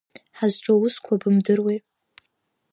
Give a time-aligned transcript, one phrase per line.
[0.37, 1.79] Ҳазҿу аусқәа бымдыруеи.